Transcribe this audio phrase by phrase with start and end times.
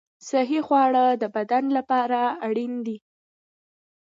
[0.29, 2.97] صحي خواړه د بدن لپاره اړین دي.